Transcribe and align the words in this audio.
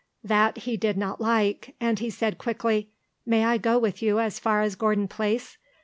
That 0.23 0.57
he 0.57 0.77
did 0.77 0.97
not 0.97 1.21
like, 1.21 1.75
and 1.79 1.99
he 1.99 2.09
said 2.09 2.39
quickly, 2.39 2.89
"May 3.23 3.45
I 3.45 3.59
go 3.59 3.77
with 3.77 4.01
you 4.01 4.19
as 4.19 4.39
far 4.39 4.61
as 4.63 4.73
Gordon 4.73 5.07
Place?" 5.07 5.59